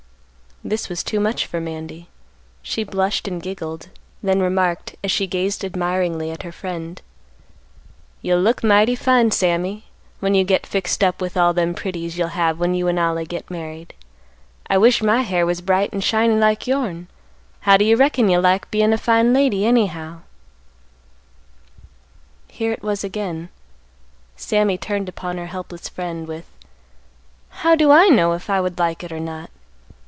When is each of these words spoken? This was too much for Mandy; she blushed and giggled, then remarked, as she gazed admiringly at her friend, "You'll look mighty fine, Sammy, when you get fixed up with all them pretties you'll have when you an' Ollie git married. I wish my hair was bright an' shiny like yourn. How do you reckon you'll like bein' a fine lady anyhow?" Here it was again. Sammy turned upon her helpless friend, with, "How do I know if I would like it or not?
This 0.63 0.89
was 0.89 1.01
too 1.01 1.19
much 1.19 1.47
for 1.47 1.59
Mandy; 1.59 2.07
she 2.61 2.83
blushed 2.83 3.27
and 3.27 3.41
giggled, 3.41 3.89
then 4.21 4.39
remarked, 4.41 4.95
as 5.03 5.09
she 5.09 5.25
gazed 5.25 5.65
admiringly 5.65 6.29
at 6.29 6.43
her 6.43 6.51
friend, 6.51 7.01
"You'll 8.21 8.41
look 8.43 8.63
mighty 8.63 8.93
fine, 8.95 9.31
Sammy, 9.31 9.85
when 10.19 10.35
you 10.35 10.43
get 10.43 10.67
fixed 10.67 11.03
up 11.03 11.19
with 11.19 11.35
all 11.35 11.51
them 11.51 11.73
pretties 11.73 12.15
you'll 12.15 12.27
have 12.37 12.59
when 12.59 12.75
you 12.75 12.87
an' 12.87 12.99
Ollie 12.99 13.25
git 13.25 13.49
married. 13.49 13.95
I 14.69 14.77
wish 14.77 15.01
my 15.01 15.21
hair 15.23 15.47
was 15.47 15.61
bright 15.61 15.89
an' 15.95 16.01
shiny 16.01 16.35
like 16.35 16.67
yourn. 16.67 17.07
How 17.61 17.75
do 17.75 17.83
you 17.83 17.95
reckon 17.97 18.29
you'll 18.29 18.41
like 18.43 18.69
bein' 18.69 18.93
a 18.93 18.99
fine 18.99 19.33
lady 19.33 19.65
anyhow?" 19.65 20.19
Here 22.49 22.71
it 22.71 22.83
was 22.83 23.03
again. 23.03 23.49
Sammy 24.35 24.77
turned 24.77 25.09
upon 25.09 25.39
her 25.39 25.47
helpless 25.47 25.89
friend, 25.89 26.27
with, 26.27 26.45
"How 27.49 27.73
do 27.73 27.89
I 27.89 28.09
know 28.09 28.33
if 28.33 28.47
I 28.47 28.61
would 28.61 28.77
like 28.77 29.03
it 29.03 29.11
or 29.11 29.19
not? 29.19 29.49